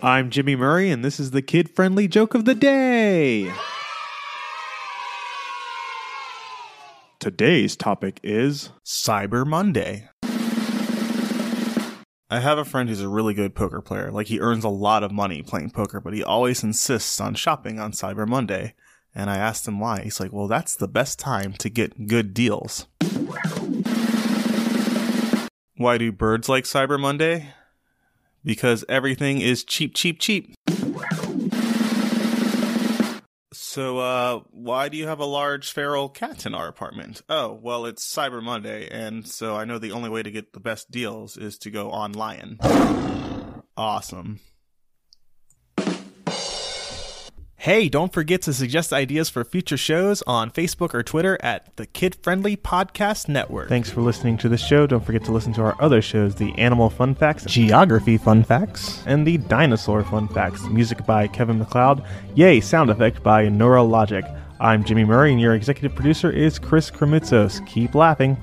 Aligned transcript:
I'm 0.00 0.30
Jimmy 0.30 0.54
Murray, 0.54 0.92
and 0.92 1.04
this 1.04 1.18
is 1.18 1.32
the 1.32 1.42
kid 1.42 1.68
friendly 1.68 2.06
joke 2.06 2.34
of 2.34 2.44
the 2.44 2.54
day. 2.54 3.52
Today's 7.18 7.74
topic 7.74 8.20
is 8.22 8.70
Cyber 8.84 9.44
Monday. 9.44 10.08
I 12.30 12.38
have 12.38 12.58
a 12.58 12.64
friend 12.64 12.88
who's 12.88 13.00
a 13.00 13.08
really 13.08 13.34
good 13.34 13.56
poker 13.56 13.80
player. 13.80 14.12
Like, 14.12 14.28
he 14.28 14.38
earns 14.38 14.62
a 14.62 14.68
lot 14.68 15.02
of 15.02 15.10
money 15.10 15.42
playing 15.42 15.70
poker, 15.70 16.00
but 16.00 16.14
he 16.14 16.22
always 16.22 16.62
insists 16.62 17.20
on 17.20 17.34
shopping 17.34 17.80
on 17.80 17.90
Cyber 17.90 18.28
Monday. 18.28 18.74
And 19.16 19.28
I 19.28 19.38
asked 19.38 19.66
him 19.66 19.80
why. 19.80 20.02
He's 20.02 20.20
like, 20.20 20.32
well, 20.32 20.46
that's 20.46 20.76
the 20.76 20.86
best 20.86 21.18
time 21.18 21.54
to 21.54 21.68
get 21.68 22.06
good 22.06 22.34
deals. 22.34 22.86
Why 25.76 25.98
do 25.98 26.12
birds 26.12 26.48
like 26.48 26.64
Cyber 26.64 27.00
Monday? 27.00 27.52
Because 28.44 28.84
everything 28.88 29.40
is 29.40 29.64
cheap, 29.64 29.94
cheap, 29.94 30.18
cheap. 30.18 30.54
So, 33.52 33.98
uh, 33.98 34.40
why 34.50 34.88
do 34.88 34.96
you 34.96 35.06
have 35.06 35.20
a 35.20 35.24
large 35.24 35.72
feral 35.72 36.08
cat 36.08 36.46
in 36.46 36.54
our 36.54 36.68
apartment? 36.68 37.22
Oh, 37.28 37.52
well, 37.52 37.86
it's 37.86 38.12
Cyber 38.12 38.42
Monday, 38.42 38.88
and 38.88 39.26
so 39.26 39.56
I 39.56 39.64
know 39.64 39.78
the 39.78 39.92
only 39.92 40.08
way 40.08 40.22
to 40.22 40.30
get 40.30 40.52
the 40.52 40.60
best 40.60 40.90
deals 40.90 41.36
is 41.36 41.58
to 41.58 41.70
go 41.70 41.90
online. 41.90 42.58
Awesome. 43.76 44.40
Hey, 47.60 47.88
don't 47.88 48.12
forget 48.12 48.42
to 48.42 48.52
suggest 48.52 48.92
ideas 48.92 49.28
for 49.28 49.42
future 49.42 49.76
shows 49.76 50.22
on 50.28 50.52
Facebook 50.52 50.94
or 50.94 51.02
Twitter 51.02 51.36
at 51.42 51.76
the 51.76 51.86
Kid 51.86 52.16
Friendly 52.22 52.56
Podcast 52.56 53.28
Network. 53.28 53.68
Thanks 53.68 53.90
for 53.90 54.00
listening 54.00 54.36
to 54.38 54.48
the 54.48 54.56
show. 54.56 54.86
Don't 54.86 55.04
forget 55.04 55.24
to 55.24 55.32
listen 55.32 55.52
to 55.54 55.62
our 55.62 55.74
other 55.82 56.00
shows 56.00 56.36
the 56.36 56.56
Animal 56.56 56.88
Fun 56.88 57.16
Facts, 57.16 57.44
Geography 57.46 58.16
Fun 58.16 58.44
Facts, 58.44 59.02
and 59.06 59.26
the 59.26 59.38
Dinosaur 59.38 60.04
Fun 60.04 60.28
Facts. 60.28 60.62
Music 60.68 61.04
by 61.04 61.26
Kevin 61.26 61.58
MacLeod. 61.58 62.04
Yay, 62.36 62.60
sound 62.60 62.90
effect 62.90 63.24
by 63.24 63.46
Neurologic. 63.48 64.22
I'm 64.60 64.84
Jimmy 64.84 65.04
Murray, 65.04 65.32
and 65.32 65.40
your 65.40 65.56
executive 65.56 65.96
producer 65.96 66.30
is 66.30 66.60
Chris 66.60 66.92
Kremitzos. 66.92 67.66
Keep 67.66 67.96
laughing. 67.96 68.36